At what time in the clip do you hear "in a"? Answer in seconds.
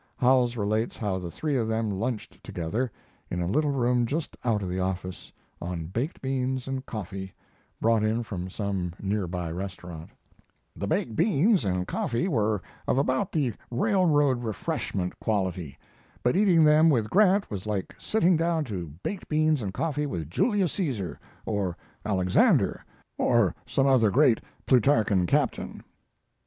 3.29-3.45